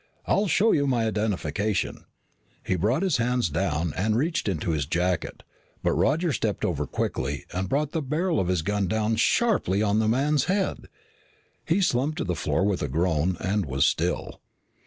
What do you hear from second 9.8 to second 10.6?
on the man's